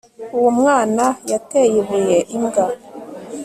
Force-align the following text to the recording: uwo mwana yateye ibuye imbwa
uwo 0.37 0.49
mwana 0.59 1.05
yateye 1.31 1.75
ibuye 1.81 2.17
imbwa 2.35 2.65